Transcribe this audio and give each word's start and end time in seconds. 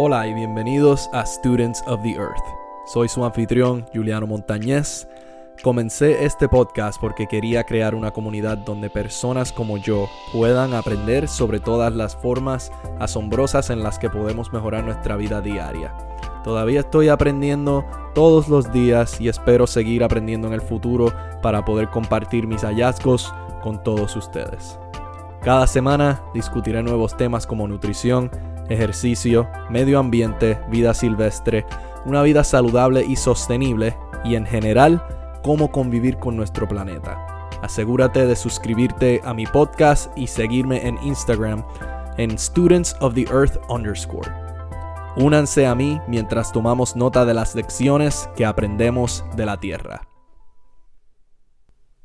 Hola 0.00 0.28
y 0.28 0.32
bienvenidos 0.32 1.10
a 1.12 1.26
Students 1.26 1.82
of 1.88 2.02
the 2.02 2.12
Earth. 2.12 2.44
Soy 2.86 3.08
su 3.08 3.24
anfitrión, 3.24 3.84
Juliano 3.92 4.28
Montañez. 4.28 5.08
Comencé 5.60 6.24
este 6.24 6.48
podcast 6.48 7.00
porque 7.00 7.26
quería 7.26 7.64
crear 7.64 7.96
una 7.96 8.12
comunidad 8.12 8.58
donde 8.58 8.90
personas 8.90 9.50
como 9.50 9.76
yo 9.76 10.08
puedan 10.32 10.72
aprender 10.72 11.26
sobre 11.26 11.58
todas 11.58 11.92
las 11.92 12.14
formas 12.14 12.70
asombrosas 13.00 13.70
en 13.70 13.82
las 13.82 13.98
que 13.98 14.08
podemos 14.08 14.52
mejorar 14.52 14.84
nuestra 14.84 15.16
vida 15.16 15.40
diaria. 15.40 15.92
Todavía 16.44 16.78
estoy 16.78 17.08
aprendiendo 17.08 17.84
todos 18.14 18.46
los 18.46 18.72
días 18.72 19.20
y 19.20 19.28
espero 19.28 19.66
seguir 19.66 20.04
aprendiendo 20.04 20.46
en 20.46 20.54
el 20.54 20.62
futuro 20.62 21.12
para 21.42 21.64
poder 21.64 21.90
compartir 21.90 22.46
mis 22.46 22.62
hallazgos 22.62 23.34
con 23.64 23.82
todos 23.82 24.14
ustedes. 24.14 24.78
Cada 25.42 25.66
semana 25.66 26.22
discutiré 26.34 26.84
nuevos 26.84 27.16
temas 27.16 27.48
como 27.48 27.66
nutrición, 27.66 28.30
ejercicio, 28.68 29.48
medio 29.70 29.98
ambiente, 29.98 30.58
vida 30.70 30.94
silvestre, 30.94 31.64
una 32.04 32.22
vida 32.22 32.44
saludable 32.44 33.04
y 33.04 33.16
sostenible 33.16 33.96
y 34.24 34.34
en 34.34 34.46
general 34.46 35.02
cómo 35.42 35.70
convivir 35.70 36.18
con 36.18 36.36
nuestro 36.36 36.66
planeta. 36.68 37.48
Asegúrate 37.62 38.26
de 38.26 38.36
suscribirte 38.36 39.20
a 39.24 39.34
mi 39.34 39.46
podcast 39.46 40.16
y 40.16 40.26
seguirme 40.26 40.86
en 40.86 40.98
Instagram 41.02 41.64
en 42.16 42.38
Students 42.38 42.94
of 43.00 43.14
the 43.14 43.26
Earth 43.30 43.58
underscore. 43.68 44.30
Únanse 45.16 45.66
a 45.66 45.74
mí 45.74 46.00
mientras 46.06 46.52
tomamos 46.52 46.94
nota 46.94 47.24
de 47.24 47.34
las 47.34 47.54
lecciones 47.54 48.28
que 48.36 48.46
aprendemos 48.46 49.24
de 49.36 49.46
la 49.46 49.58
Tierra. 49.58 50.08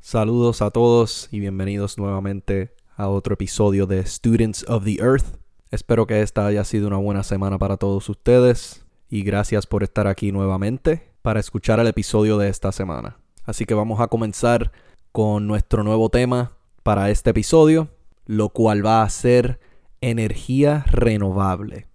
Saludos 0.00 0.62
a 0.62 0.70
todos 0.70 1.28
y 1.30 1.40
bienvenidos 1.40 1.96
nuevamente 1.96 2.74
a 2.96 3.08
otro 3.08 3.34
episodio 3.34 3.86
de 3.86 4.04
Students 4.04 4.64
of 4.68 4.84
the 4.84 4.96
Earth. 5.00 5.43
Espero 5.74 6.06
que 6.06 6.22
esta 6.22 6.46
haya 6.46 6.62
sido 6.62 6.86
una 6.86 6.98
buena 6.98 7.24
semana 7.24 7.58
para 7.58 7.76
todos 7.78 8.08
ustedes 8.08 8.86
y 9.10 9.24
gracias 9.24 9.66
por 9.66 9.82
estar 9.82 10.06
aquí 10.06 10.30
nuevamente 10.30 11.10
para 11.20 11.40
escuchar 11.40 11.80
el 11.80 11.88
episodio 11.88 12.38
de 12.38 12.48
esta 12.48 12.70
semana. 12.70 13.18
Así 13.42 13.64
que 13.64 13.74
vamos 13.74 13.98
a 13.98 14.06
comenzar 14.06 14.70
con 15.10 15.48
nuestro 15.48 15.82
nuevo 15.82 16.10
tema 16.10 16.52
para 16.84 17.10
este 17.10 17.30
episodio, 17.30 17.88
lo 18.24 18.50
cual 18.50 18.86
va 18.86 19.02
a 19.02 19.10
ser 19.10 19.58
energía 20.00 20.84
renovable. 20.86 21.88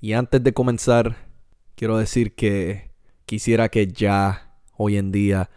Y 0.00 0.14
antes 0.14 0.42
de 0.42 0.54
comenzar, 0.54 1.16
quiero 1.74 1.98
decir 1.98 2.34
que 2.34 2.90
quisiera 3.26 3.68
que 3.68 3.86
ya 3.86 4.56
hoy 4.78 4.96
en 4.96 5.12
día 5.12 5.50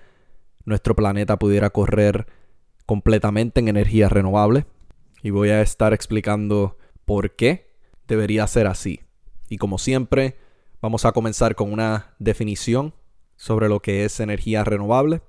nuestro 0.66 0.98
planeta 0.98 1.40
pudiera 1.40 1.70
correr 1.70 2.28
completamente 2.86 3.62
en 3.62 3.70
energía 3.70 4.10
renovable. 4.10 4.66
Y 5.24 5.30
voy 5.30 5.52
a 5.52 5.62
estar 5.62 5.94
explicando 5.94 6.78
por 7.06 7.38
qué 7.38 7.69
debería 8.10 8.46
ser 8.48 8.68
así. 8.68 9.02
Y 9.48 9.58
como 9.58 9.78
siempre, 9.78 10.36
vamos 10.82 11.06
a 11.06 11.14
comenzar 11.14 11.56
con 11.56 11.72
una 11.72 12.16
definición 12.20 12.94
sobre 13.38 13.70
lo 13.70 13.80
que 13.82 14.04
es 14.04 14.20
energía 14.20 14.66
renovable 14.66 15.22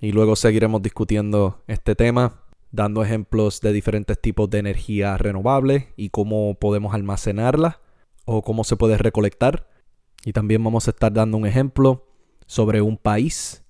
y 0.00 0.12
luego 0.12 0.36
seguiremos 0.36 0.80
discutiendo 0.80 1.62
este 1.66 1.94
tema, 1.94 2.40
dando 2.70 3.04
ejemplos 3.04 3.60
de 3.60 3.72
diferentes 3.72 4.18
tipos 4.20 4.48
de 4.48 4.58
energía 4.58 5.18
renovable 5.18 5.92
y 5.96 6.08
cómo 6.08 6.54
podemos 6.54 6.94
almacenarla 6.94 7.80
o 8.24 8.42
cómo 8.42 8.64
se 8.64 8.76
puede 8.76 8.96
recolectar. 8.96 9.68
Y 10.24 10.32
también 10.32 10.64
vamos 10.64 10.86
a 10.86 10.92
estar 10.92 11.12
dando 11.12 11.36
un 11.36 11.46
ejemplo 11.46 12.06
sobre 12.46 12.80
un 12.80 12.96
país, 12.96 13.64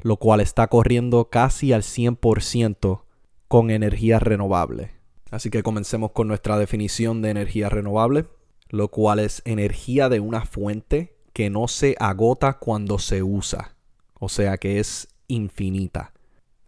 lo 0.00 0.16
cual 0.16 0.40
está 0.40 0.66
corriendo 0.66 1.28
casi 1.30 1.72
al 1.72 1.82
100% 1.82 3.02
con 3.46 3.70
energía 3.70 4.18
renovable. 4.18 4.97
Así 5.30 5.50
que 5.50 5.62
comencemos 5.62 6.12
con 6.12 6.28
nuestra 6.28 6.58
definición 6.58 7.20
de 7.20 7.30
energía 7.30 7.68
renovable, 7.68 8.26
lo 8.70 8.88
cual 8.88 9.18
es 9.18 9.42
energía 9.44 10.08
de 10.08 10.20
una 10.20 10.44
fuente 10.44 11.16
que 11.32 11.50
no 11.50 11.68
se 11.68 11.96
agota 12.00 12.58
cuando 12.58 12.98
se 12.98 13.22
usa, 13.22 13.76
o 14.18 14.28
sea 14.28 14.56
que 14.56 14.80
es 14.80 15.08
infinita. 15.28 16.12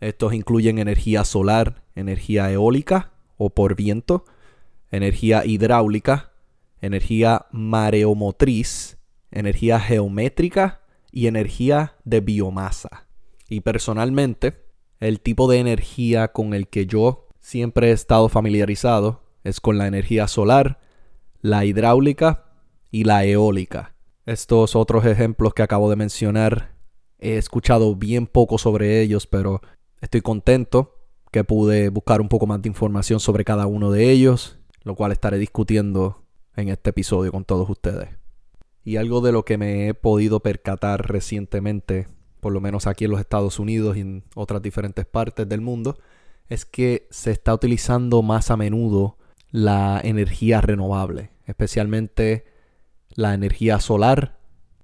Estos 0.01 0.35
incluyen 0.35 0.79
energía 0.79 1.25
solar, 1.25 1.83
energía 1.95 2.51
eólica 2.51 3.13
o 3.37 3.51
por 3.51 3.75
viento, 3.75 4.25
energía 4.91 5.45
hidráulica, 5.45 6.33
energía 6.81 7.47
mareomotriz, 7.51 8.99
energía 9.31 9.81
geométrica 9.81 10.83
y 11.11 11.27
energía 11.27 11.97
de 12.05 12.21
biomasa. 12.21 13.07
Y 13.49 13.61
personalmente, 13.61 14.65
el 15.01 15.21
tipo 15.21 15.51
de 15.51 15.59
energía 15.59 16.29
con 16.29 16.55
el 16.55 16.69
que 16.69 16.87
yo 16.87 17.30
siempre 17.41 17.89
he 17.89 17.93
estado 17.93 18.29
familiarizado 18.29 19.23
es 19.43 19.61
con 19.61 19.79
la 19.79 19.87
energía 19.87 20.29
solar, 20.29 20.79
la 21.41 21.65
hidráulica 21.65 22.45
y 22.91 23.05
la 23.05 23.25
eólica. 23.25 23.95
Estos 24.27 24.77
otros 24.77 25.05
ejemplos 25.07 25.55
que 25.55 25.63
acabo 25.63 25.91
de 25.91 25.97
mencionar 25.97 26.75
he 27.19 27.37
escuchado 27.37 27.97
bien 27.97 28.27
poco 28.27 28.59
sobre 28.59 29.01
ellos, 29.01 29.27
pero 29.27 29.61
estoy 30.01 30.21
contento 30.21 30.99
que 31.33 31.45
pude 31.45 31.89
buscar 31.89 32.21
un 32.21 32.29
poco 32.29 32.47
más 32.47 32.61
de 32.63 32.69
información 32.69 33.21
sobre 33.21 33.45
cada 33.45 33.67
uno 33.67 33.91
de 33.91 34.11
ellos, 34.11 34.59
lo 34.83 34.95
cual 34.95 35.13
estaré 35.13 35.39
discutiendo 35.39 36.25
en 36.57 36.69
este 36.69 36.91
episodio 36.91 37.33
con 37.33 37.45
todos 37.45 37.69
ustedes. 37.69 38.11
Y 38.85 38.97
algo 38.97 39.21
de 39.21 39.33
lo 39.33 39.45
que 39.45 39.59
me 39.59 39.89
he 39.89 39.95
podido 39.95 40.41
percatar 40.41 41.11
recientemente, 41.11 42.09
por 42.41 42.53
lo 42.53 42.61
menos 42.61 42.87
aquí 42.87 43.05
en 43.05 43.11
los 43.13 43.21
Estados 43.21 43.59
Unidos 43.59 43.97
y 43.97 44.01
en 44.01 44.25
otras 44.35 44.63
diferentes 44.63 45.05
partes 45.07 45.49
del 45.49 45.61
mundo, 45.61 45.99
es 46.51 46.67
que 46.67 47.07
se 47.11 47.31
está 47.31 47.55
utilizando 47.55 48.23
más 48.23 48.51
a 48.51 48.57
menudo 48.57 49.17
la 49.51 50.01
energía 50.03 50.61
renovable, 50.61 51.31
especialmente 51.47 52.45
la 53.11 53.35
energía 53.35 53.81
solar, 53.81 54.37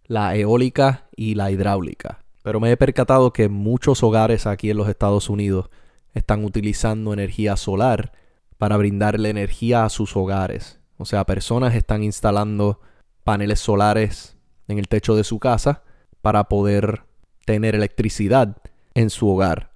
la 0.07 0.37
eólica 0.37 1.09
y 1.17 1.35
la 1.35 1.51
hidráulica. 1.51 2.25
Pero 2.43 2.61
me 2.61 2.71
he 2.71 2.77
percatado 2.77 3.33
que 3.33 3.49
muchos 3.49 4.05
hogares 4.05 4.47
aquí 4.47 4.71
en 4.71 4.77
los 4.77 4.89
Estados 4.89 5.29
Unidos 5.29 5.69
están 6.15 6.45
utilizando 6.45 7.13
energía 7.13 7.57
solar 7.57 8.13
para 8.59 8.77
brindarle 8.77 9.29
energía 9.29 9.85
a 9.85 9.91
sus 9.91 10.17
hogares. 10.17 10.81
O 10.99 11.05
sea, 11.05 11.27
personas 11.27 11.75
están 11.75 12.05
instalando 12.05 12.81
paneles 13.25 13.59
solares 13.59 14.37
en 14.69 14.79
el 14.79 14.87
techo 14.87 15.17
de 15.17 15.25
su 15.25 15.41
casa 15.41 15.83
para 16.23 16.45
poder 16.45 17.03
tener 17.45 17.75
electricidad 17.75 18.57
en 18.95 19.11
su 19.11 19.29
hogar. 19.29 19.73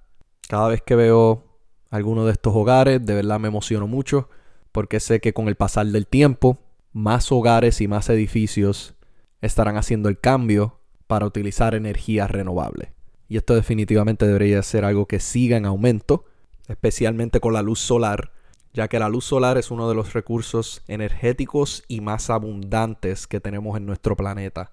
Cada 0.47 0.69
vez 0.69 0.81
que 0.81 0.95
veo 0.95 1.50
alguno 1.91 2.25
de 2.25 2.31
estos 2.31 2.55
hogares. 2.55 3.05
De 3.05 3.13
verdad 3.13 3.39
me 3.39 3.49
emociono 3.49 3.85
mucho 3.85 4.29
porque 4.71 4.99
sé 4.99 5.19
que 5.19 5.33
con 5.33 5.47
el 5.47 5.55
pasar 5.55 5.85
del 5.87 6.07
tiempo, 6.07 6.57
más 6.93 7.31
hogares 7.31 7.81
y 7.81 7.87
más 7.87 8.09
edificios 8.09 8.95
estarán 9.41 9.77
haciendo 9.77 10.09
el 10.09 10.19
cambio 10.19 10.79
para 11.07 11.25
utilizar 11.25 11.75
energía 11.75 12.27
renovable. 12.27 12.93
Y 13.27 13.37
esto 13.37 13.53
definitivamente 13.53 14.25
debería 14.25 14.61
ser 14.63 14.85
algo 14.85 15.07
que 15.07 15.19
siga 15.19 15.57
en 15.57 15.65
aumento, 15.65 16.25
especialmente 16.67 17.39
con 17.39 17.53
la 17.53 17.61
luz 17.61 17.79
solar, 17.79 18.31
ya 18.73 18.87
que 18.87 18.99
la 18.99 19.09
luz 19.09 19.25
solar 19.25 19.57
es 19.57 19.71
uno 19.71 19.89
de 19.89 19.95
los 19.95 20.13
recursos 20.13 20.83
energéticos 20.87 21.83
y 21.87 22.01
más 22.01 22.29
abundantes 22.29 23.27
que 23.27 23.39
tenemos 23.39 23.77
en 23.77 23.85
nuestro 23.85 24.15
planeta. 24.15 24.71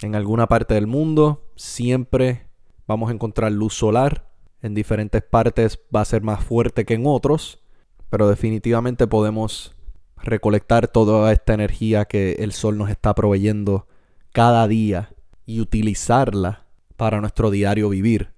En 0.00 0.14
alguna 0.14 0.46
parte 0.46 0.74
del 0.74 0.86
mundo 0.86 1.50
siempre 1.56 2.46
vamos 2.86 3.10
a 3.10 3.14
encontrar 3.14 3.52
luz 3.52 3.74
solar 3.74 4.33
en 4.64 4.72
diferentes 4.72 5.22
partes 5.22 5.78
va 5.94 6.00
a 6.00 6.06
ser 6.06 6.22
más 6.22 6.42
fuerte 6.42 6.86
que 6.86 6.94
en 6.94 7.02
otros, 7.04 7.60
pero 8.08 8.30
definitivamente 8.30 9.06
podemos 9.06 9.76
recolectar 10.16 10.88
toda 10.88 11.30
esta 11.32 11.52
energía 11.52 12.06
que 12.06 12.36
el 12.38 12.52
sol 12.52 12.78
nos 12.78 12.88
está 12.88 13.14
proveyendo 13.14 13.86
cada 14.32 14.66
día 14.66 15.12
y 15.44 15.60
utilizarla 15.60 16.64
para 16.96 17.20
nuestro 17.20 17.50
diario 17.50 17.90
vivir 17.90 18.32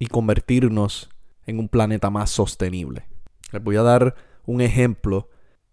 y 0.00 0.08
convertirnos 0.08 1.10
en 1.46 1.60
un 1.60 1.68
planeta 1.68 2.10
más 2.10 2.30
sostenible. 2.30 3.04
Les 3.52 3.62
voy 3.62 3.76
a 3.76 3.82
dar 3.82 4.16
un 4.46 4.60
ejemplo 4.60 5.28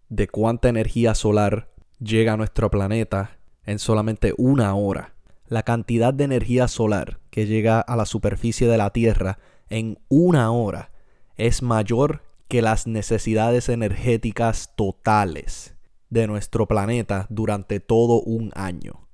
de 0.10 0.28
cuánta 0.28 0.70
energía 0.70 1.16
solar 1.16 1.72
llega 1.98 2.34
a 2.34 2.38
nuestro 2.38 2.70
planeta 2.70 3.40
en 3.64 3.80
solamente 3.80 4.36
una 4.38 4.76
hora. 4.76 5.16
La 5.48 5.64
cantidad 5.64 6.14
de 6.14 6.26
energía 6.26 6.68
solar 6.68 7.18
que 7.32 7.48
llega 7.48 7.80
a 7.80 7.96
la 7.96 8.06
superficie 8.06 8.68
de 8.68 8.78
la 8.78 8.92
Tierra 8.92 9.40
en 9.70 10.00
una 10.10 10.52
hora 10.52 10.92
es 11.38 11.62
mayor 11.62 12.24
que 12.48 12.62
las 12.62 12.88
necesidades 12.88 13.70
energéticas 13.70 14.76
totales 14.76 15.76
de 16.10 16.28
nuestro 16.28 16.68
planeta 16.68 17.26
durante 17.30 17.80
todo 17.80 18.22
un 18.22 18.52
año. 18.56 19.08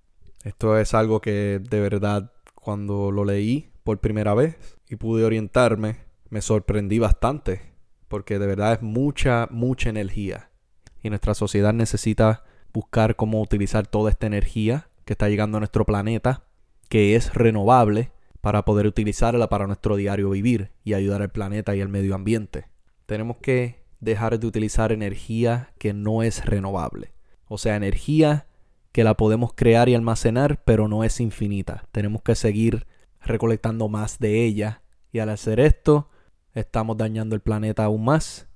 Esto 0.44 0.78
es 0.78 0.94
algo 0.94 1.22
que 1.22 1.62
de 1.70 1.80
verdad 1.80 2.32
cuando 2.56 3.12
lo 3.12 3.26
leí 3.26 3.72
por 3.84 4.00
primera 4.00 4.34
vez 4.34 4.78
y 4.90 4.96
pude 4.96 5.24
orientarme, 5.24 5.98
me 6.30 6.42
sorprendí 6.42 7.00
bastante, 7.00 7.62
porque 8.08 8.40
de 8.40 8.48
verdad 8.48 8.74
es 8.74 8.82
mucha, 8.82 9.48
mucha 9.52 9.90
energía. 9.90 10.50
Y 11.02 11.10
nuestra 11.10 11.34
sociedad 11.34 11.74
necesita 11.74 12.44
buscar 12.74 13.16
cómo 13.16 13.42
utilizar 13.42 13.88
toda 13.88 14.12
esta 14.12 14.28
energía 14.28 14.90
que 15.06 15.14
está 15.14 15.30
llegando 15.30 15.58
a 15.58 15.62
nuestro 15.62 15.86
planeta, 15.86 16.44
que 16.90 17.16
es 17.16 17.34
renovable, 17.34 18.12
para 18.42 18.66
poder 18.66 18.88
utilizarla 18.88 19.50
para 19.50 19.68
nuestro 19.68 19.96
diario 19.96 20.32
vivir 20.32 20.72
y 20.84 20.96
ayudar 20.96 21.22
al 21.22 21.30
planeta 21.30 21.76
y 21.76 21.82
al 21.82 21.90
medio 21.90 22.16
ambiente. 22.16 22.66
Tenemos 23.06 23.38
que 23.38 23.84
dejar 24.00 24.40
de 24.40 24.48
utilizar 24.48 24.92
energía 24.92 25.72
que 25.78 25.94
no 25.94 26.24
es 26.24 26.44
renovable. 26.44 27.14
O 27.48 27.58
sea, 27.58 27.76
energía 27.76 28.48
que 28.92 29.04
la 29.04 29.16
podemos 29.16 29.54
crear 29.54 29.88
y 29.88 29.96
almacenar, 29.96 30.64
pero 30.66 30.88
no 30.88 31.04
es 31.04 31.20
infinita. 31.20 31.86
Tenemos 31.92 32.24
que 32.24 32.36
seguir 32.36 32.88
recolectando 33.22 33.88
más 33.88 34.20
de 34.20 34.44
ella. 34.44 34.82
Y 35.12 35.20
al 35.20 35.30
hacer 35.30 35.60
esto, 35.60 36.10
estamos 36.54 36.98
dañando 36.98 37.36
el 37.36 37.42
planeta 37.42 37.86
aún 37.86 38.04
más. 38.04 38.48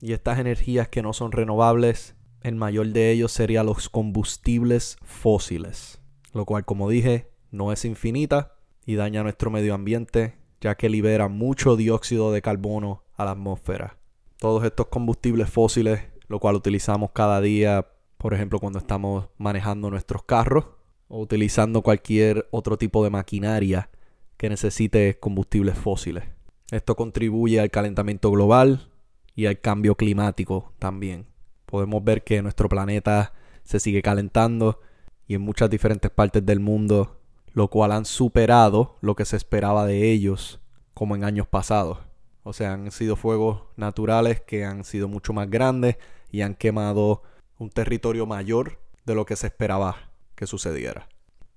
Y 0.00 0.12
estas 0.12 0.38
energías 0.38 0.88
que 0.88 1.02
no 1.02 1.12
son 1.12 1.32
renovables, 1.32 2.16
el 2.40 2.54
mayor 2.54 2.88
de 2.88 3.10
ellos 3.10 3.32
sería 3.32 3.62
los 3.62 3.88
combustibles 3.88 4.96
fósiles. 5.02 6.00
Lo 6.32 6.44
cual, 6.46 6.64
como 6.64 6.88
dije, 6.88 7.30
no 7.50 7.72
es 7.72 7.84
infinita 7.84 8.54
y 8.86 8.94
daña 8.94 9.22
nuestro 9.22 9.50
medio 9.50 9.74
ambiente, 9.74 10.36
ya 10.60 10.74
que 10.74 10.88
libera 10.88 11.28
mucho 11.28 11.76
dióxido 11.76 12.32
de 12.32 12.42
carbono 12.42 13.04
a 13.16 13.24
la 13.24 13.32
atmósfera. 13.32 13.98
Todos 14.38 14.64
estos 14.64 14.86
combustibles 14.86 15.48
fósiles, 15.50 16.02
lo 16.28 16.40
cual 16.40 16.56
utilizamos 16.56 17.10
cada 17.12 17.40
día 17.40 17.86
por 18.24 18.32
ejemplo, 18.32 18.58
cuando 18.58 18.78
estamos 18.78 19.28
manejando 19.36 19.90
nuestros 19.90 20.22
carros 20.22 20.64
o 21.08 21.20
utilizando 21.20 21.82
cualquier 21.82 22.48
otro 22.52 22.78
tipo 22.78 23.04
de 23.04 23.10
maquinaria 23.10 23.90
que 24.38 24.48
necesite 24.48 25.18
combustibles 25.20 25.76
fósiles. 25.76 26.24
Esto 26.70 26.96
contribuye 26.96 27.60
al 27.60 27.70
calentamiento 27.70 28.30
global 28.30 28.90
y 29.34 29.44
al 29.44 29.60
cambio 29.60 29.94
climático 29.96 30.72
también. 30.78 31.26
Podemos 31.66 32.02
ver 32.02 32.24
que 32.24 32.40
nuestro 32.40 32.70
planeta 32.70 33.34
se 33.62 33.78
sigue 33.78 34.00
calentando 34.00 34.80
y 35.26 35.34
en 35.34 35.42
muchas 35.42 35.68
diferentes 35.68 36.10
partes 36.10 36.46
del 36.46 36.60
mundo, 36.60 37.20
lo 37.54 37.68
cual 37.68 37.92
han 37.92 38.04
superado 38.04 38.98
lo 39.00 39.14
que 39.14 39.24
se 39.24 39.36
esperaba 39.36 39.86
de 39.86 40.10
ellos 40.10 40.60
como 40.92 41.16
en 41.16 41.24
años 41.24 41.46
pasados. 41.46 41.98
O 42.42 42.52
sea, 42.52 42.74
han 42.74 42.90
sido 42.90 43.16
fuegos 43.16 43.62
naturales 43.76 44.40
que 44.40 44.64
han 44.64 44.84
sido 44.84 45.08
mucho 45.08 45.32
más 45.32 45.48
grandes 45.48 45.96
y 46.30 46.42
han 46.42 46.54
quemado 46.54 47.22
un 47.58 47.70
territorio 47.70 48.26
mayor 48.26 48.80
de 49.06 49.14
lo 49.14 49.24
que 49.24 49.36
se 49.36 49.46
esperaba 49.46 50.10
que 50.34 50.46
sucediera. 50.46 51.08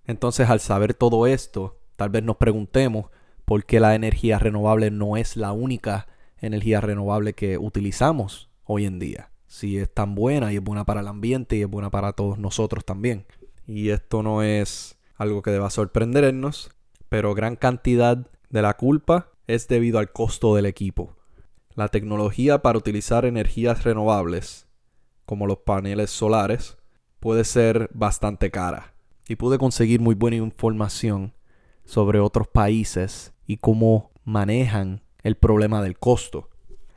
Entonces, 0.06 0.50
al 0.50 0.60
saber 0.60 0.94
todo 0.94 1.28
esto, 1.28 1.80
tal 1.96 2.10
vez 2.10 2.24
nos 2.24 2.38
preguntemos 2.38 3.08
por 3.44 3.66
qué 3.66 3.80
la 3.80 3.96
energía 3.96 4.40
renovable 4.40 4.92
no 4.92 5.18
es 5.18 5.36
la 5.36 5.52
única 5.52 6.08
energía 6.40 6.80
renovable 6.80 7.34
que 7.34 7.58
utilizamos 7.58 8.50
hoy 8.64 8.86
en 8.86 9.00
día. 9.00 9.32
Si 9.48 9.78
es 9.78 9.92
tan 9.92 10.14
buena 10.14 10.54
y 10.54 10.58
es 10.58 10.64
buena 10.64 10.86
para 10.86 11.02
el 11.02 11.08
ambiente 11.08 11.56
y 11.56 11.62
es 11.62 11.70
buena 11.70 11.90
para 11.90 12.14
todos 12.14 12.38
nosotros 12.38 12.86
también. 12.86 13.26
Y 13.66 13.90
esto 13.90 14.22
no 14.22 14.44
es 14.44 14.97
algo 15.18 15.42
que 15.42 15.52
deba 15.52 15.70
sorprendernos, 15.70 16.72
pero 17.10 17.34
gran 17.34 17.56
cantidad 17.56 18.28
de 18.50 18.62
la 18.62 18.76
culpa 18.76 19.32
es 19.48 19.68
debido 19.68 20.00
al 20.00 20.12
costo 20.12 20.56
del 20.56 20.66
equipo. 20.66 21.16
La 21.76 21.90
tecnología 21.90 22.62
para 22.62 22.78
utilizar 22.78 23.26
energías 23.26 23.84
renovables 23.84 24.68
como 25.28 25.46
los 25.46 25.60
paneles 25.60 26.10
solares, 26.10 26.78
puede 27.20 27.44
ser 27.44 27.90
bastante 27.94 28.50
cara. 28.50 28.94
Y 29.28 29.36
pude 29.36 29.58
conseguir 29.58 30.00
muy 30.00 30.16
buena 30.16 30.38
información 30.38 31.34
sobre 31.84 32.20
otros 32.20 32.48
países 32.48 33.34
y 33.46 33.58
cómo 33.58 34.12
manejan 34.24 35.04
el 35.24 35.36
problema 35.36 35.84
del 35.84 36.00
costo. 36.00 36.50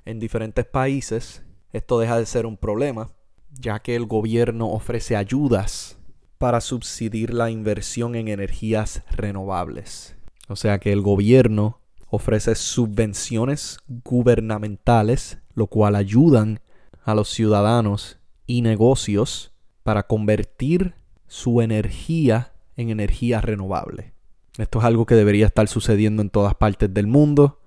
En 0.04 0.20
diferentes 0.20 0.64
países 0.64 1.44
esto 1.72 1.98
deja 1.98 2.18
de 2.18 2.26
ser 2.26 2.46
un 2.46 2.56
problema, 2.56 3.10
ya 3.50 3.80
que 3.80 3.96
el 3.96 4.06
gobierno 4.06 4.70
ofrece 4.70 5.16
ayudas 5.16 5.99
para 6.40 6.62
subsidiar 6.62 7.34
la 7.34 7.50
inversión 7.50 8.14
en 8.14 8.28
energías 8.28 9.02
renovables. 9.10 10.16
O 10.48 10.56
sea 10.56 10.78
que 10.78 10.90
el 10.90 11.02
gobierno 11.02 11.80
ofrece 12.08 12.54
subvenciones 12.54 13.76
gubernamentales, 13.86 15.36
lo 15.54 15.66
cual 15.66 15.96
ayudan 15.96 16.60
a 17.04 17.14
los 17.14 17.28
ciudadanos 17.28 18.20
y 18.46 18.62
negocios 18.62 19.52
para 19.82 20.04
convertir 20.06 20.94
su 21.26 21.60
energía 21.60 22.54
en 22.74 22.88
energía 22.88 23.42
renovable. 23.42 24.14
Esto 24.56 24.78
es 24.78 24.86
algo 24.86 25.04
que 25.04 25.16
debería 25.16 25.44
estar 25.44 25.68
sucediendo 25.68 26.22
en 26.22 26.30
todas 26.30 26.54
partes 26.54 26.92
del 26.94 27.06
mundo, 27.06 27.60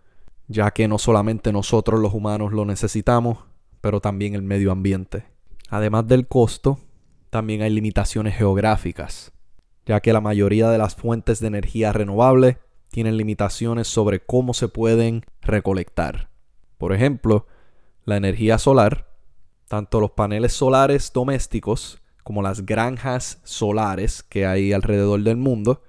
ya 0.47 0.71
que 0.71 0.87
no 0.87 0.97
solamente 0.97 1.53
nosotros 1.53 1.99
los 1.99 2.15
humanos 2.15 2.53
lo 2.53 2.65
necesitamos, 2.65 3.37
pero 3.81 4.01
también 4.01 4.33
el 4.33 4.41
medio 4.41 4.71
ambiente. 4.71 5.25
Además 5.69 6.07
del 6.07 6.27
costo, 6.27 6.79
también 7.33 7.63
hay 7.63 7.71
limitaciones 7.71 8.35
geográficas, 8.35 9.31
ya 9.87 10.01
que 10.01 10.13
la 10.13 10.21
mayoría 10.21 10.69
de 10.69 10.77
las 10.77 10.93
fuentes 10.93 11.39
de 11.39 11.47
energía 11.47 11.91
renovable 11.91 12.59
tienen 12.91 13.17
limitaciones 13.17 13.87
sobre 13.87 14.19
cómo 14.19 14.53
se 14.53 14.67
pueden 14.67 15.25
recolectar. 15.41 16.29
Por 16.77 16.93
ejemplo, 16.93 17.47
la 18.05 18.17
energía 18.17 18.59
solar 18.59 19.07
tanto 19.67 19.99
los 19.99 20.11
paneles 20.11 20.53
solares 20.53 21.11
domésticos 21.11 22.03
como 22.21 22.43
las 22.43 22.67
granjas 22.67 23.41
solares 23.43 24.21
que 24.21 24.45
hay 24.45 24.71
alrededor 24.71 25.23
del 25.23 25.37
mundo 25.37 25.81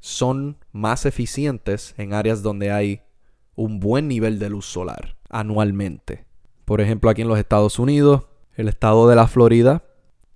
son 0.00 0.56
más 0.72 1.04
eficientes 1.04 1.94
en 1.98 2.14
áreas 2.14 2.42
donde 2.42 2.70
hay 2.72 3.02
un 3.54 3.80
buen 3.80 4.08
nivel 4.08 4.38
de 4.38 4.48
luz 4.48 4.64
solar 4.64 5.18
anualmente. 5.28 6.24
Por 6.64 6.80
ejemplo, 6.80 7.10
aquí 7.10 7.20
en 7.20 7.28
los 7.28 7.38
Estados 7.38 7.78
Unidos, 7.78 8.22
el 8.54 8.68
estado 8.68 9.06
de 9.10 9.16
la 9.16 9.28
Florida 9.28 9.82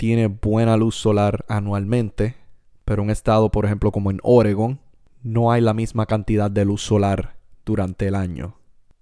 tiene 0.01 0.29
buena 0.29 0.79
luz 0.79 0.95
solar 0.95 1.45
anualmente, 1.47 2.35
pero 2.87 3.03
un 3.03 3.11
estado, 3.11 3.51
por 3.51 3.67
ejemplo, 3.67 3.93
como 3.93 4.11
en 4.11 4.19
Oregon, 4.23 4.81
no 5.23 5.53
hay 5.53 5.61
la 5.61 5.75
misma 5.75 6.07
cantidad 6.07 6.51
de 6.51 6.65
luz 6.65 6.81
solar 6.81 7.37
durante 7.67 8.09
el 8.09 8.15
año. 8.15 8.57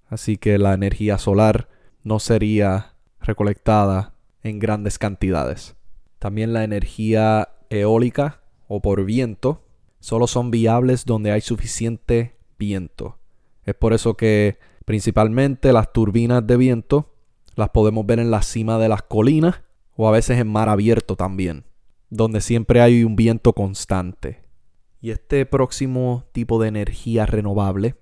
Así 0.08 0.38
que 0.38 0.58
la 0.58 0.74
energía 0.74 1.16
solar 1.18 1.68
no 2.02 2.18
sería 2.18 2.94
recolectada 3.20 4.14
en 4.42 4.58
grandes 4.58 4.98
cantidades. 4.98 5.76
También 6.18 6.52
la 6.52 6.64
energía 6.64 7.50
eólica 7.70 8.40
o 8.66 8.82
por 8.82 9.04
viento 9.04 9.62
solo 10.00 10.26
son 10.26 10.50
viables 10.50 11.04
donde 11.04 11.30
hay 11.30 11.42
suficiente 11.42 12.34
viento. 12.58 13.18
Es 13.64 13.76
por 13.76 13.92
eso 13.92 14.16
que 14.16 14.58
principalmente 14.84 15.72
las 15.72 15.92
turbinas 15.92 16.44
de 16.44 16.56
viento 16.56 17.14
las 17.54 17.68
podemos 17.68 18.04
ver 18.04 18.18
en 18.18 18.32
la 18.32 18.42
cima 18.42 18.78
de 18.78 18.88
las 18.88 19.02
colinas 19.02 19.60
o 19.98 20.08
a 20.08 20.12
veces 20.12 20.38
en 20.38 20.48
mar 20.48 20.70
abierto 20.70 21.14
también, 21.14 21.66
donde 22.08 22.40
siempre 22.40 22.80
hay 22.80 23.04
un 23.04 23.16
viento 23.16 23.52
constante. 23.52 24.44
Y 25.02 25.10
este 25.10 25.44
próximo 25.44 26.24
tipo 26.32 26.58
de 26.58 26.68
energía 26.68 27.26
renovable 27.26 27.96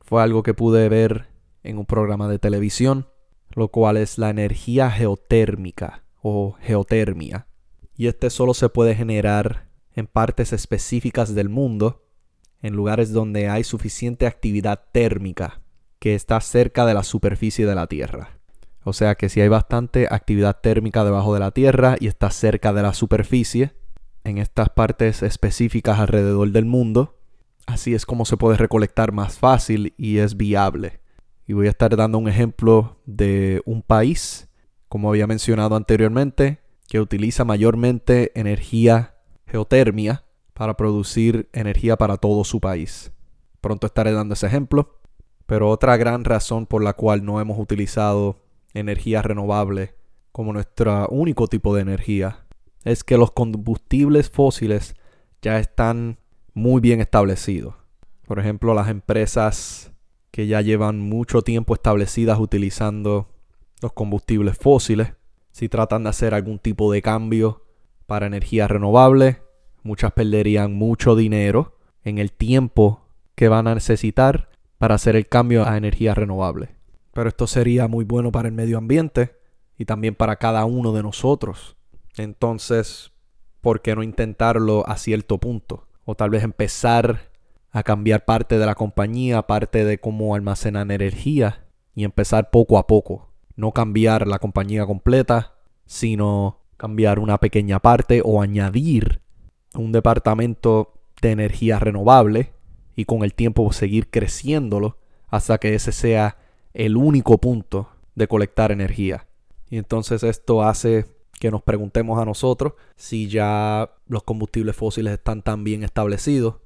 fue 0.00 0.24
algo 0.24 0.42
que 0.42 0.54
pude 0.54 0.88
ver 0.88 1.28
en 1.62 1.78
un 1.78 1.86
programa 1.86 2.28
de 2.28 2.40
televisión 2.40 3.06
lo 3.54 3.68
cual 3.68 3.96
es 3.96 4.18
la 4.18 4.30
energía 4.30 4.90
geotérmica 4.90 6.04
o 6.20 6.56
geotermia. 6.60 7.46
Y 7.96 8.08
este 8.08 8.30
solo 8.30 8.54
se 8.54 8.68
puede 8.68 8.94
generar 8.94 9.68
en 9.92 10.06
partes 10.06 10.52
específicas 10.52 11.34
del 11.34 11.48
mundo, 11.48 12.06
en 12.60 12.74
lugares 12.74 13.12
donde 13.12 13.48
hay 13.48 13.62
suficiente 13.62 14.26
actividad 14.26 14.86
térmica 14.92 15.62
que 16.00 16.14
está 16.14 16.40
cerca 16.40 16.84
de 16.84 16.94
la 16.94 17.04
superficie 17.04 17.66
de 17.66 17.74
la 17.74 17.86
Tierra. 17.86 18.40
O 18.84 18.92
sea 18.92 19.14
que 19.14 19.28
si 19.28 19.40
hay 19.40 19.48
bastante 19.48 20.06
actividad 20.10 20.60
térmica 20.60 21.04
debajo 21.04 21.32
de 21.34 21.40
la 21.40 21.50
Tierra 21.50 21.96
y 21.98 22.06
está 22.06 22.30
cerca 22.30 22.72
de 22.72 22.82
la 22.82 22.92
superficie, 22.92 23.72
en 24.24 24.38
estas 24.38 24.70
partes 24.70 25.22
específicas 25.22 25.98
alrededor 25.98 26.50
del 26.50 26.66
mundo, 26.66 27.18
así 27.66 27.94
es 27.94 28.06
como 28.06 28.24
se 28.24 28.36
puede 28.36 28.56
recolectar 28.56 29.12
más 29.12 29.38
fácil 29.38 29.94
y 29.96 30.18
es 30.18 30.36
viable. 30.36 31.00
Y 31.46 31.54
voy 31.54 31.66
a 31.66 31.70
estar 31.70 31.94
dando 31.96 32.18
un 32.18 32.28
ejemplo 32.28 32.98
de 33.06 33.62
un 33.66 33.82
país, 33.82 34.48
como 34.88 35.08
había 35.08 35.26
mencionado 35.26 35.76
anteriormente, 35.76 36.60
que 36.88 37.00
utiliza 37.00 37.44
mayormente 37.44 38.32
energía 38.38 39.14
geotermia 39.46 40.24
para 40.52 40.76
producir 40.76 41.48
energía 41.52 41.96
para 41.96 42.16
todo 42.16 42.44
su 42.44 42.60
país. 42.60 43.12
Pronto 43.60 43.86
estaré 43.86 44.12
dando 44.12 44.34
ese 44.34 44.46
ejemplo. 44.46 45.00
Pero 45.46 45.68
otra 45.68 45.96
gran 45.96 46.24
razón 46.24 46.66
por 46.66 46.82
la 46.82 46.94
cual 46.94 47.24
no 47.24 47.40
hemos 47.40 47.58
utilizado 47.58 48.43
energía 48.74 49.22
renovable 49.22 49.94
como 50.32 50.52
nuestro 50.52 51.08
único 51.08 51.46
tipo 51.46 51.74
de 51.74 51.82
energía 51.82 52.44
es 52.84 53.04
que 53.04 53.16
los 53.16 53.30
combustibles 53.30 54.30
fósiles 54.30 54.94
ya 55.40 55.58
están 55.58 56.18
muy 56.52 56.80
bien 56.80 57.00
establecidos. 57.00 57.74
Por 58.26 58.38
ejemplo, 58.38 58.74
las 58.74 58.88
empresas 58.88 59.92
que 60.30 60.46
ya 60.46 60.60
llevan 60.60 60.98
mucho 60.98 61.42
tiempo 61.42 61.74
establecidas 61.74 62.40
utilizando 62.40 63.28
los 63.80 63.92
combustibles 63.92 64.56
fósiles. 64.56 65.12
Si 65.52 65.68
tratan 65.68 66.02
de 66.02 66.10
hacer 66.10 66.34
algún 66.34 66.58
tipo 66.58 66.90
de 66.90 67.02
cambio 67.02 67.62
para 68.06 68.26
energía 68.26 68.66
renovable, 68.66 69.42
muchas 69.82 70.12
perderían 70.12 70.74
mucho 70.74 71.14
dinero 71.14 71.78
en 72.02 72.18
el 72.18 72.32
tiempo 72.32 73.06
que 73.34 73.48
van 73.48 73.68
a 73.68 73.74
necesitar 73.74 74.48
para 74.78 74.96
hacer 74.96 75.16
el 75.16 75.28
cambio 75.28 75.66
a 75.66 75.76
energía 75.76 76.14
renovable. 76.14 76.73
Pero 77.14 77.28
esto 77.28 77.46
sería 77.46 77.88
muy 77.88 78.04
bueno 78.04 78.32
para 78.32 78.48
el 78.48 78.54
medio 78.54 78.76
ambiente 78.76 79.36
y 79.78 79.84
también 79.84 80.14
para 80.14 80.36
cada 80.36 80.64
uno 80.64 80.92
de 80.92 81.02
nosotros. 81.02 81.76
Entonces, 82.16 83.12
¿por 83.60 83.80
qué 83.80 83.94
no 83.94 84.02
intentarlo 84.02 84.86
a 84.88 84.96
cierto 84.98 85.38
punto? 85.38 85.86
O 86.04 86.14
tal 86.16 86.30
vez 86.30 86.42
empezar 86.44 87.30
a 87.70 87.82
cambiar 87.82 88.24
parte 88.24 88.58
de 88.58 88.66
la 88.66 88.74
compañía, 88.74 89.42
parte 89.42 89.84
de 89.84 89.98
cómo 89.98 90.34
almacenan 90.34 90.90
energía 90.90 91.64
y 91.94 92.04
empezar 92.04 92.50
poco 92.50 92.78
a 92.78 92.86
poco. 92.86 93.32
No 93.56 93.72
cambiar 93.72 94.26
la 94.26 94.38
compañía 94.38 94.84
completa, 94.84 95.54
sino 95.86 96.60
cambiar 96.76 97.18
una 97.18 97.38
pequeña 97.38 97.78
parte 97.80 98.22
o 98.24 98.42
añadir 98.42 99.22
un 99.74 99.92
departamento 99.92 100.94
de 101.22 101.30
energía 101.30 101.78
renovable 101.78 102.52
y 102.96 103.04
con 103.04 103.24
el 103.24 103.34
tiempo 103.34 103.72
seguir 103.72 104.10
creciéndolo 104.10 104.98
hasta 105.28 105.58
que 105.58 105.74
ese 105.74 105.92
sea 105.92 106.38
el 106.74 106.96
único 106.96 107.38
punto 107.38 107.88
de 108.14 108.28
colectar 108.28 108.72
energía. 108.72 109.26
Y 109.70 109.78
entonces 109.78 110.22
esto 110.22 110.62
hace 110.62 111.06
que 111.40 111.50
nos 111.50 111.62
preguntemos 111.62 112.20
a 112.20 112.24
nosotros 112.24 112.74
si 112.96 113.28
ya 113.28 113.90
los 114.06 114.22
combustibles 114.22 114.76
fósiles 114.76 115.14
están 115.14 115.42
tan 115.42 115.64
bien 115.64 115.82
establecidos, 115.82 116.56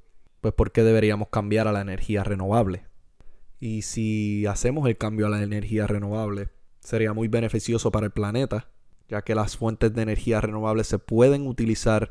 pues 0.40 0.54
¿por 0.54 0.72
qué 0.72 0.82
deberíamos 0.82 1.28
cambiar 1.28 1.68
a 1.68 1.72
la 1.72 1.80
energía 1.80 2.24
renovable? 2.24 2.84
Y 3.60 3.82
si 3.82 4.46
hacemos 4.46 4.88
el 4.88 4.96
cambio 4.96 5.26
a 5.26 5.30
la 5.30 5.42
energía 5.42 5.86
renovable, 5.86 6.48
sería 6.80 7.12
muy 7.12 7.28
beneficioso 7.28 7.90
para 7.90 8.06
el 8.06 8.12
planeta, 8.12 8.68
ya 9.08 9.22
que 9.22 9.34
las 9.34 9.56
fuentes 9.56 9.94
de 9.94 10.02
energía 10.02 10.40
renovable 10.40 10.84
se 10.84 10.98
pueden 10.98 11.46
utilizar 11.46 12.10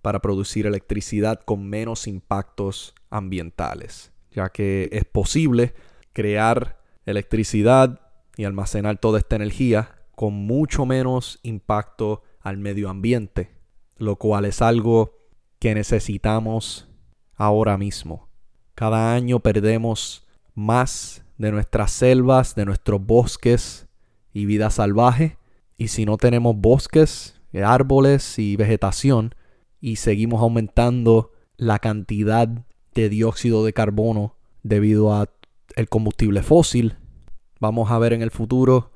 para 0.00 0.20
producir 0.20 0.66
electricidad 0.66 1.40
con 1.44 1.68
menos 1.68 2.06
impactos 2.06 2.94
ambientales, 3.10 4.12
ya 4.30 4.48
que 4.48 4.88
es 4.92 5.04
posible 5.04 5.74
crear 6.12 6.75
electricidad 7.06 8.00
y 8.36 8.44
almacenar 8.44 8.98
toda 8.98 9.18
esta 9.18 9.36
energía 9.36 9.96
con 10.14 10.34
mucho 10.34 10.84
menos 10.84 11.38
impacto 11.42 12.22
al 12.40 12.58
medio 12.58 12.90
ambiente, 12.90 13.50
lo 13.96 14.16
cual 14.16 14.44
es 14.44 14.60
algo 14.60 15.12
que 15.58 15.74
necesitamos 15.74 16.88
ahora 17.34 17.78
mismo. 17.78 18.28
Cada 18.74 19.14
año 19.14 19.40
perdemos 19.40 20.26
más 20.54 21.24
de 21.38 21.52
nuestras 21.52 21.92
selvas, 21.92 22.54
de 22.54 22.64
nuestros 22.64 23.04
bosques 23.04 23.86
y 24.32 24.46
vida 24.46 24.70
salvaje, 24.70 25.38
y 25.78 25.88
si 25.88 26.04
no 26.04 26.16
tenemos 26.16 26.56
bosques, 26.56 27.40
árboles 27.64 28.38
y 28.38 28.56
vegetación, 28.56 29.34
y 29.80 29.96
seguimos 29.96 30.42
aumentando 30.42 31.32
la 31.56 31.78
cantidad 31.78 32.48
de 32.94 33.08
dióxido 33.08 33.64
de 33.64 33.72
carbono 33.72 34.36
debido 34.62 35.14
a 35.14 35.26
el 35.76 35.88
combustible 35.88 36.42
fósil, 36.42 36.96
vamos 37.60 37.90
a 37.90 37.98
ver 37.98 38.12
en 38.12 38.22
el 38.22 38.30
futuro 38.30 38.90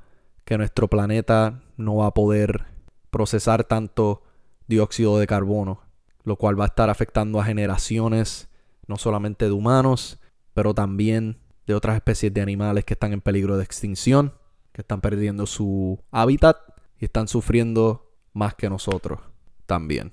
que 0.45 0.59
nuestro 0.59 0.89
planeta 0.89 1.63
no 1.77 1.97
va 1.97 2.07
a 2.07 2.15
poder 2.15 2.65
procesar 3.11 3.65
tanto 3.65 4.23
dióxido 4.67 5.19
de 5.19 5.27
carbono, 5.27 5.83
lo 6.25 6.37
cual 6.37 6.59
va 6.59 6.65
a 6.65 6.69
estar 6.69 6.91
afectando 6.91 7.41
a 7.41 7.45
generaciones 7.45 8.49
no 8.87 8.97
solamente 8.97 9.45
de 9.45 9.53
humanos, 9.53 10.21
pero 10.55 10.75
también 10.75 11.39
de 11.67 11.75
otras 11.75 11.97
especies 11.97 12.35
de 12.35 12.41
animales 12.41 12.85
que 12.85 12.95
están 12.95 13.13
en 13.13 13.21
peligro 13.21 13.57
de 13.57 13.65
extinción, 13.65 14.35
que 14.73 14.81
están 14.81 15.01
perdiendo 15.01 15.47
su 15.47 16.03
hábitat 16.11 16.57
y 16.99 17.05
están 17.05 17.29
sufriendo 17.29 18.11
más 18.33 18.55
que 18.55 18.71
nosotros 18.71 19.21
también. 19.67 20.13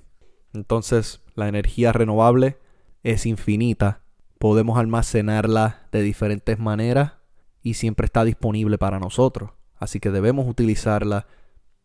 Entonces, 0.53 1.21
la 1.35 1.47
energía 1.47 1.93
renovable 1.93 2.57
es 3.03 3.25
infinita, 3.25 4.01
podemos 4.39 4.77
almacenarla 4.77 5.87
de 5.91 6.01
diferentes 6.01 6.59
maneras 6.59 7.13
y 7.61 7.75
siempre 7.75 8.05
está 8.05 8.23
disponible 8.23 8.77
para 8.77 8.99
nosotros. 8.99 9.51
Así 9.75 9.99
que 9.99 10.11
debemos 10.11 10.47
utilizarla. 10.47 11.27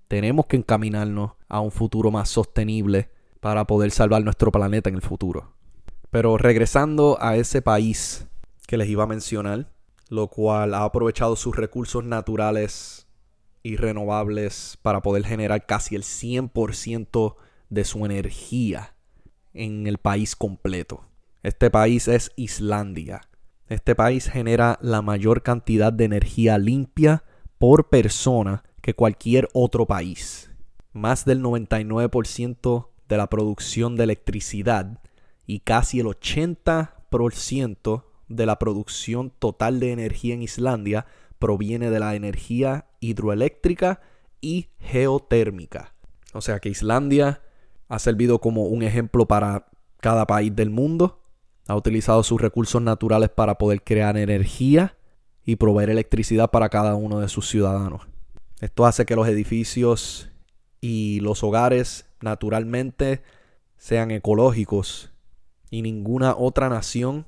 Tenemos 0.08 0.46
que 0.46 0.56
encaminarnos 0.56 1.32
a 1.48 1.60
un 1.60 1.70
futuro 1.70 2.10
más 2.10 2.28
sostenible 2.28 3.10
para 3.40 3.66
poder 3.66 3.90
salvar 3.90 4.22
nuestro 4.22 4.52
planeta 4.52 4.88
en 4.88 4.96
el 4.96 5.02
futuro. 5.02 5.52
Pero 6.10 6.36
regresando 6.38 7.18
a 7.20 7.36
ese 7.36 7.62
país 7.62 8.26
que 8.66 8.76
les 8.76 8.88
iba 8.88 9.04
a 9.04 9.08
mencionar, 9.08 9.72
lo 10.08 10.28
cual 10.28 10.74
ha 10.74 10.84
aprovechado 10.84 11.36
sus 11.36 11.56
recursos 11.56 12.04
naturales 12.04 13.06
y 13.62 13.76
renovables 13.76 14.78
para 14.82 15.02
poder 15.02 15.24
generar 15.24 15.66
casi 15.66 15.94
el 15.94 16.02
100% 16.02 17.36
de 17.70 17.84
su 17.84 18.04
energía 18.04 18.94
en 19.54 19.86
el 19.86 19.98
país 19.98 20.36
completo. 20.36 21.04
Este 21.42 21.70
país 21.72 22.06
es 22.06 22.30
Islandia. 22.36 23.22
Este 23.68 23.96
país 23.96 24.30
genera 24.30 24.78
la 24.80 25.02
mayor 25.02 25.42
cantidad 25.42 25.92
de 25.92 26.04
energía 26.04 26.56
limpia 26.56 27.24
por 27.58 27.88
persona 27.88 28.62
que 28.80 28.94
cualquier 28.94 29.48
otro 29.52 29.86
país. 29.86 30.52
Más 30.92 31.24
del 31.24 31.42
99% 31.42 32.90
de 33.08 33.16
la 33.16 33.28
producción 33.28 33.96
de 33.96 34.04
electricidad 34.04 35.00
y 35.44 35.60
casi 35.60 35.98
el 35.98 36.06
80% 36.06 38.04
de 38.28 38.46
la 38.46 38.60
producción 38.60 39.32
total 39.36 39.80
de 39.80 39.90
energía 39.90 40.34
en 40.34 40.42
Islandia 40.42 41.06
proviene 41.40 41.90
de 41.90 41.98
la 41.98 42.14
energía 42.14 42.86
hidroeléctrica 43.00 44.00
y 44.40 44.68
geotérmica. 44.78 45.92
O 46.34 46.40
sea 46.40 46.60
que 46.60 46.68
Islandia 46.68 47.42
ha 47.88 47.98
servido 47.98 48.38
como 48.38 48.66
un 48.66 48.84
ejemplo 48.84 49.26
para 49.26 49.66
cada 49.98 50.24
país 50.26 50.54
del 50.54 50.70
mundo. 50.70 51.21
Ha 51.68 51.76
utilizado 51.76 52.22
sus 52.22 52.40
recursos 52.40 52.82
naturales 52.82 53.30
para 53.30 53.56
poder 53.56 53.82
crear 53.82 54.16
energía 54.16 54.96
y 55.44 55.56
proveer 55.56 55.90
electricidad 55.90 56.50
para 56.50 56.68
cada 56.68 56.94
uno 56.94 57.20
de 57.20 57.28
sus 57.28 57.48
ciudadanos. 57.48 58.02
Esto 58.60 58.86
hace 58.86 59.06
que 59.06 59.16
los 59.16 59.28
edificios 59.28 60.30
y 60.80 61.20
los 61.20 61.42
hogares 61.42 62.06
naturalmente 62.20 63.22
sean 63.76 64.10
ecológicos 64.10 65.12
y 65.70 65.82
ninguna 65.82 66.36
otra 66.36 66.68
nación 66.68 67.26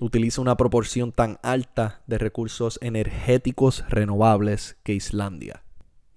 utiliza 0.00 0.40
una 0.40 0.56
proporción 0.56 1.12
tan 1.12 1.38
alta 1.42 2.02
de 2.06 2.18
recursos 2.18 2.78
energéticos 2.82 3.84
renovables 3.88 4.78
que 4.82 4.94
Islandia. 4.94 5.62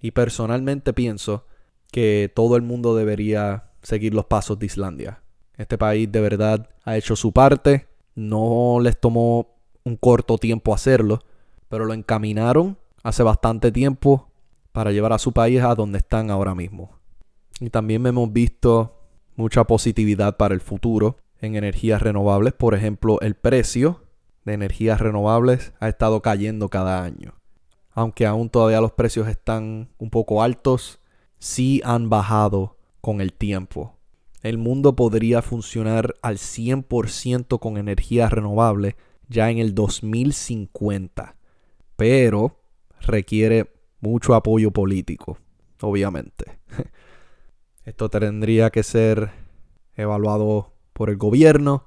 Y 0.00 0.12
personalmente 0.12 0.92
pienso 0.92 1.46
que 1.90 2.32
todo 2.34 2.56
el 2.56 2.62
mundo 2.62 2.96
debería 2.96 3.72
seguir 3.82 4.14
los 4.14 4.26
pasos 4.26 4.58
de 4.58 4.66
Islandia. 4.66 5.23
Este 5.56 5.78
país 5.78 6.10
de 6.10 6.20
verdad 6.20 6.68
ha 6.84 6.96
hecho 6.96 7.16
su 7.16 7.32
parte, 7.32 7.86
no 8.14 8.78
les 8.80 8.98
tomó 8.98 9.54
un 9.84 9.96
corto 9.96 10.38
tiempo 10.38 10.74
hacerlo, 10.74 11.20
pero 11.68 11.84
lo 11.84 11.94
encaminaron 11.94 12.78
hace 13.02 13.22
bastante 13.22 13.70
tiempo 13.70 14.30
para 14.72 14.90
llevar 14.90 15.12
a 15.12 15.18
su 15.18 15.32
país 15.32 15.62
a 15.62 15.74
donde 15.74 15.98
están 15.98 16.30
ahora 16.30 16.54
mismo. 16.54 16.98
Y 17.60 17.70
también 17.70 18.04
hemos 18.06 18.32
visto 18.32 19.00
mucha 19.36 19.64
positividad 19.64 20.36
para 20.36 20.54
el 20.54 20.60
futuro 20.60 21.16
en 21.40 21.54
energías 21.56 22.02
renovables. 22.02 22.52
Por 22.52 22.74
ejemplo, 22.74 23.20
el 23.20 23.34
precio 23.34 24.02
de 24.44 24.54
energías 24.54 25.00
renovables 25.00 25.72
ha 25.78 25.88
estado 25.88 26.22
cayendo 26.22 26.68
cada 26.68 27.04
año. 27.04 27.34
Aunque 27.92 28.26
aún 28.26 28.50
todavía 28.50 28.80
los 28.80 28.92
precios 28.92 29.28
están 29.28 29.90
un 29.98 30.10
poco 30.10 30.42
altos, 30.42 30.98
sí 31.38 31.80
han 31.84 32.10
bajado 32.10 32.76
con 33.00 33.20
el 33.20 33.32
tiempo. 33.32 33.96
El 34.44 34.58
mundo 34.58 34.94
podría 34.94 35.42
funcionar 35.42 36.14
al 36.22 36.36
100% 36.36 37.58
con 37.58 37.76
energías 37.78 38.32
renovables 38.32 38.94
ya 39.28 39.50
en 39.50 39.58
el 39.58 39.74
2050 39.74 41.34
pero 41.96 42.60
requiere 43.00 43.72
mucho 44.00 44.34
apoyo 44.34 44.70
político, 44.70 45.38
obviamente. 45.80 46.58
Esto 47.84 48.08
tendría 48.08 48.70
que 48.70 48.82
ser 48.82 49.30
evaluado 49.94 50.72
por 50.92 51.10
el 51.10 51.16
gobierno 51.16 51.84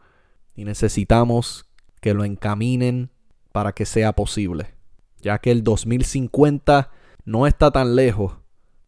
y 0.56 0.64
necesitamos 0.64 1.70
que 2.02 2.14
lo 2.14 2.24
encaminen 2.24 3.10
para 3.52 3.74
que 3.74 3.86
sea 3.86 4.14
posible, 4.14 4.76
ya 5.22 5.40
que 5.40 5.52
el 5.52 5.64
2050 5.64 6.92
no 7.26 7.48
está 7.48 7.72
tan 7.72 7.96
lejos 7.96 8.38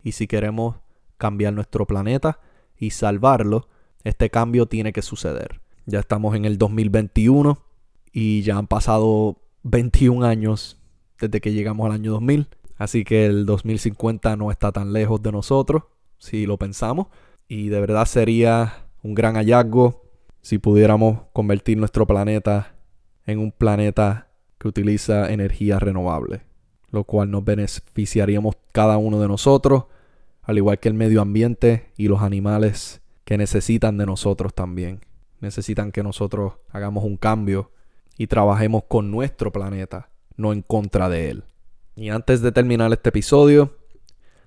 y 0.04 0.14
si 0.14 0.28
queremos 0.28 0.78
cambiar 1.18 1.54
nuestro 1.54 1.86
planeta 1.86 2.40
y 2.80 2.92
salvarlo, 2.92 3.68
este 4.04 4.30
cambio 4.30 4.66
tiene 4.66 4.94
que 4.94 5.02
suceder. 5.02 5.62
Ya 5.86 6.00
estamos 6.00 6.36
en 6.36 6.46
el 6.46 6.58
2021 6.58 7.60
y 8.12 8.42
ya 8.42 8.58
han 8.58 8.68
pasado 8.68 9.38
21 9.64 10.26
años 10.26 10.78
desde 11.20 11.42
que 11.42 11.52
llegamos 11.52 11.86
al 11.86 11.94
año 11.94 12.12
2000. 12.14 12.48
Así 12.78 13.04
que 13.04 13.26
el 13.26 13.46
2050 13.46 14.36
no 14.38 14.52
está 14.52 14.72
tan 14.72 14.94
lejos 14.94 15.22
de 15.22 15.32
nosotros, 15.32 15.84
si 16.18 16.46
lo 16.46 16.58
pensamos. 16.58 17.08
Y 17.48 17.70
de 17.70 17.82
verdad 17.82 18.06
sería 18.06 18.86
un 19.04 19.16
gran 19.16 19.36
hallazgo 19.36 20.04
si 20.42 20.60
pudiéramos 20.60 21.24
convertir 21.34 21.78
nuestro 21.78 22.08
planeta 22.08 22.76
en 23.26 23.40
un 23.40 23.52
planeta 23.52 24.30
que 24.58 24.68
utiliza 24.68 25.32
energía 25.32 25.80
renovable. 25.80 26.42
Lo 26.92 27.04
cual 27.04 27.30
nos 27.30 27.44
beneficiaríamos 27.44 28.56
cada 28.72 28.98
uno 28.98 29.20
de 29.20 29.28
nosotros, 29.28 29.86
al 30.44 30.58
igual 30.58 30.80
que 30.80 30.90
el 30.90 30.94
medio 30.94 31.22
ambiente 31.22 31.92
y 31.98 32.08
los 32.08 32.22
animales 32.22 33.02
que 33.24 33.38
necesitan 33.38 33.98
de 33.98 34.06
nosotros 34.06 34.54
también. 34.54 35.02
Necesitan 35.40 35.92
que 35.92 36.04
nosotros 36.04 36.54
hagamos 36.70 37.04
un 37.04 37.18
cambio 37.18 37.72
y 38.18 38.28
trabajemos 38.28 38.84
con 38.88 39.12
nuestro 39.12 39.52
planeta 39.52 40.10
no 40.40 40.54
en 40.54 40.62
contra 40.62 41.10
de 41.10 41.30
él. 41.30 41.44
Y 41.96 42.10
antes 42.10 42.42
de 42.42 42.52
terminar 42.52 42.92
este 42.92 43.10
episodio, 43.10 43.78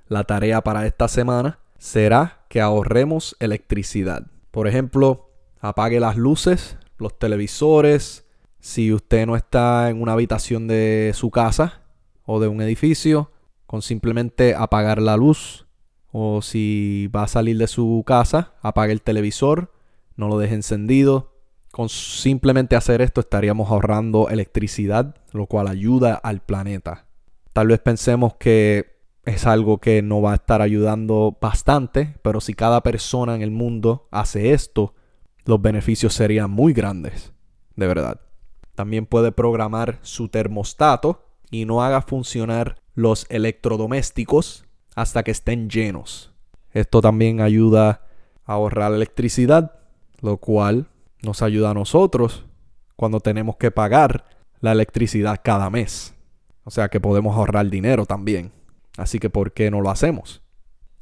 la 0.08 0.24
tarea 0.24 0.62
para 0.62 0.86
esta 0.86 1.06
semana 1.06 1.58
será 1.78 2.44
que 2.48 2.60
ahorremos 2.60 3.36
electricidad. 3.40 4.26
Por 4.50 4.66
ejemplo, 4.66 5.30
apague 5.60 6.00
las 6.00 6.16
luces, 6.16 6.78
los 6.98 7.18
televisores. 7.18 8.26
Si 8.58 8.92
usted 8.92 9.26
no 9.26 9.36
está 9.36 9.90
en 9.90 10.00
una 10.00 10.12
habitación 10.12 10.66
de 10.66 11.12
su 11.14 11.30
casa 11.30 11.82
o 12.24 12.40
de 12.40 12.48
un 12.48 12.62
edificio, 12.62 13.30
con 13.66 13.82
simplemente 13.82 14.54
apagar 14.54 15.00
la 15.00 15.16
luz. 15.16 15.61
O 16.12 16.42
si 16.42 17.10
va 17.14 17.24
a 17.24 17.28
salir 17.28 17.58
de 17.58 17.66
su 17.66 18.04
casa, 18.06 18.54
apague 18.62 18.92
el 18.92 19.02
televisor 19.02 19.70
no 20.16 20.28
lo 20.28 20.38
deje 20.38 20.54
encendido. 20.54 21.32
Con 21.70 21.88
simplemente 21.88 22.76
hacer 22.76 23.00
esto 23.00 23.20
estaríamos 23.20 23.70
ahorrando 23.70 24.28
electricidad, 24.28 25.16
lo 25.32 25.46
cual 25.46 25.68
ayuda 25.68 26.14
al 26.14 26.42
planeta. 26.42 27.06
Tal 27.52 27.68
vez 27.68 27.80
pensemos 27.80 28.34
que 28.34 29.00
es 29.24 29.46
algo 29.46 29.78
que 29.78 30.02
no 30.02 30.20
va 30.20 30.32
a 30.32 30.36
estar 30.36 30.60
ayudando 30.60 31.36
bastante, 31.40 32.16
pero 32.22 32.40
si 32.40 32.54
cada 32.54 32.82
persona 32.82 33.34
en 33.34 33.42
el 33.42 33.50
mundo 33.50 34.08
hace 34.10 34.52
esto, 34.52 34.94
los 35.44 35.62
beneficios 35.62 36.12
serían 36.14 36.50
muy 36.50 36.72
grandes, 36.72 37.32
de 37.76 37.86
verdad. 37.86 38.20
También 38.74 39.06
puede 39.06 39.32
programar 39.32 39.98
su 40.02 40.28
termostato 40.28 41.24
y 41.50 41.64
no 41.64 41.82
haga 41.82 42.02
funcionar 42.02 42.76
los 42.94 43.26
electrodomésticos 43.30 44.64
hasta 44.94 45.22
que 45.22 45.30
estén 45.30 45.68
llenos. 45.68 46.32
Esto 46.72 47.00
también 47.00 47.40
ayuda 47.40 48.02
a 48.44 48.54
ahorrar 48.54 48.92
electricidad, 48.92 49.72
lo 50.20 50.38
cual 50.38 50.88
nos 51.22 51.42
ayuda 51.42 51.70
a 51.70 51.74
nosotros 51.74 52.44
cuando 52.96 53.20
tenemos 53.20 53.56
que 53.56 53.70
pagar 53.70 54.24
la 54.60 54.72
electricidad 54.72 55.40
cada 55.42 55.70
mes. 55.70 56.14
O 56.64 56.70
sea 56.70 56.88
que 56.88 57.00
podemos 57.00 57.36
ahorrar 57.36 57.68
dinero 57.68 58.06
también. 58.06 58.52
Así 58.96 59.18
que 59.18 59.30
¿por 59.30 59.52
qué 59.52 59.70
no 59.70 59.80
lo 59.80 59.90
hacemos? 59.90 60.42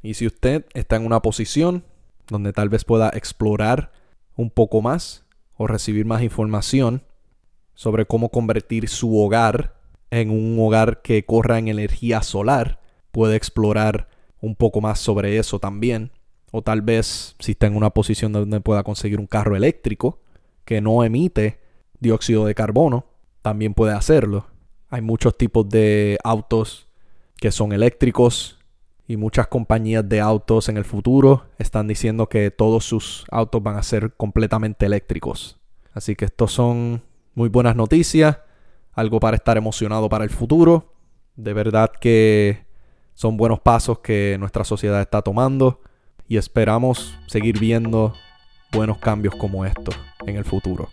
Y 0.01 0.15
si 0.15 0.25
usted 0.25 0.65
está 0.73 0.95
en 0.95 1.05
una 1.05 1.21
posición 1.21 1.85
donde 2.27 2.53
tal 2.53 2.69
vez 2.69 2.85
pueda 2.85 3.09
explorar 3.09 3.91
un 4.35 4.49
poco 4.49 4.81
más 4.81 5.23
o 5.57 5.67
recibir 5.67 6.05
más 6.05 6.23
información 6.23 7.03
sobre 7.75 8.05
cómo 8.05 8.29
convertir 8.29 8.89
su 8.89 9.19
hogar 9.19 9.75
en 10.09 10.29
un 10.29 10.57
hogar 10.59 11.01
que 11.01 11.23
corra 11.25 11.59
en 11.59 11.67
energía 11.67 12.23
solar, 12.23 12.80
puede 13.11 13.35
explorar 13.35 14.09
un 14.39 14.55
poco 14.55 14.81
más 14.81 14.99
sobre 14.99 15.37
eso 15.37 15.59
también. 15.59 16.11
O 16.51 16.61
tal 16.61 16.81
vez 16.81 17.35
si 17.39 17.53
está 17.53 17.67
en 17.67 17.75
una 17.75 17.91
posición 17.91 18.33
donde 18.33 18.59
pueda 18.59 18.83
conseguir 18.83 19.19
un 19.19 19.27
carro 19.27 19.55
eléctrico 19.55 20.19
que 20.65 20.81
no 20.81 21.03
emite 21.03 21.59
dióxido 21.99 22.45
de 22.45 22.55
carbono, 22.55 23.05
también 23.41 23.73
puede 23.73 23.93
hacerlo. 23.93 24.47
Hay 24.89 25.01
muchos 25.01 25.37
tipos 25.37 25.69
de 25.69 26.17
autos 26.23 26.87
que 27.37 27.51
son 27.51 27.71
eléctricos 27.71 28.59
y 29.07 29.17
muchas 29.17 29.47
compañías 29.47 30.07
de 30.07 30.19
autos 30.19 30.69
en 30.69 30.77
el 30.77 30.85
futuro 30.85 31.45
están 31.57 31.87
diciendo 31.87 32.27
que 32.27 32.51
todos 32.51 32.85
sus 32.85 33.25
autos 33.31 33.61
van 33.63 33.77
a 33.77 33.83
ser 33.83 34.13
completamente 34.13 34.85
eléctricos. 34.85 35.59
Así 35.93 36.15
que 36.15 36.25
estos 36.25 36.51
son 36.51 37.01
muy 37.33 37.49
buenas 37.49 37.75
noticias, 37.75 38.39
algo 38.93 39.19
para 39.19 39.37
estar 39.37 39.57
emocionado 39.57 40.09
para 40.09 40.23
el 40.23 40.29
futuro. 40.29 40.93
De 41.35 41.53
verdad 41.53 41.91
que 41.99 42.65
son 43.21 43.37
buenos 43.37 43.59
pasos 43.59 43.99
que 43.99 44.35
nuestra 44.39 44.63
sociedad 44.63 44.99
está 44.99 45.21
tomando 45.21 45.79
y 46.27 46.37
esperamos 46.37 47.15
seguir 47.27 47.59
viendo 47.59 48.15
buenos 48.71 48.97
cambios 48.97 49.35
como 49.35 49.63
estos 49.63 49.95
en 50.25 50.37
el 50.37 50.43
futuro. 50.43 50.89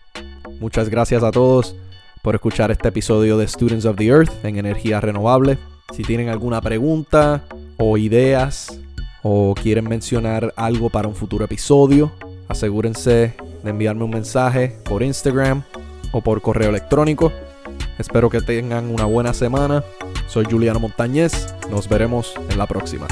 Muchas 0.60 0.90
gracias 0.90 1.22
a 1.22 1.30
todos 1.30 1.74
por 2.22 2.34
escuchar 2.34 2.70
este 2.70 2.88
episodio 2.88 3.38
de 3.38 3.48
Students 3.48 3.86
of 3.86 3.96
the 3.96 4.08
Earth 4.08 4.44
en 4.44 4.58
energía 4.58 5.00
renovable. 5.00 5.56
Si 5.94 6.02
tienen 6.02 6.28
alguna 6.28 6.60
pregunta 6.60 7.44
o 7.78 7.96
ideas 7.96 8.78
o 9.22 9.54
quieren 9.54 9.88
mencionar 9.88 10.52
algo 10.54 10.90
para 10.90 11.08
un 11.08 11.14
futuro 11.14 11.46
episodio, 11.46 12.12
asegúrense 12.46 13.36
de 13.64 13.70
enviarme 13.70 14.04
un 14.04 14.10
mensaje 14.10 14.76
por 14.84 15.02
Instagram 15.02 15.62
o 16.12 16.20
por 16.20 16.42
correo 16.42 16.68
electrónico. 16.68 17.32
Espero 17.98 18.28
que 18.28 18.42
tengan 18.42 18.90
una 18.90 19.06
buena 19.06 19.32
semana. 19.32 19.82
Soy 20.28 20.44
Juliano 20.44 20.78
Montañez. 20.78 21.54
Nos 21.70 21.88
veremos 21.88 22.34
en 22.50 22.58
la 22.58 22.66
próxima. 22.66 23.08